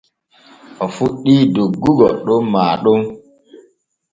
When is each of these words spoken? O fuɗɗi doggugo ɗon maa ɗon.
O 0.83 0.85
fuɗɗi 0.95 1.33
doggugo 1.53 2.07
ɗon 2.25 2.41
maa 2.53 2.73
ɗon. 2.83 3.01